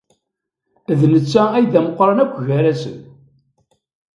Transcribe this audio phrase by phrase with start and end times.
[0.99, 2.97] D netta ay d ameqran akk gar-asen.